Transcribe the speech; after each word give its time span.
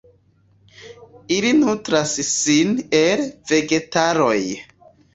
Ili 1.35 1.51
nutras 1.59 2.15
sin 2.31 2.75
el 3.05 3.25
vegetaloj. 3.55 4.39